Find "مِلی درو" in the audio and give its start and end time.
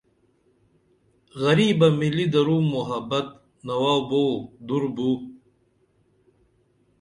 1.97-2.57